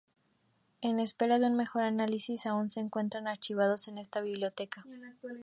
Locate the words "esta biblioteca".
3.99-4.83